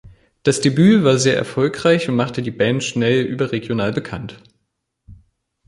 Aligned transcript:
Das 0.41 0.61
Debüt 0.61 1.03
war 1.03 1.19
sehr 1.19 1.35
erfolgreich 1.37 2.09
und 2.09 2.15
machte 2.15 2.41
die 2.41 2.49
Band 2.49 2.83
schnell 2.83 3.21
überregional 3.21 3.93
bekannt. 3.93 4.41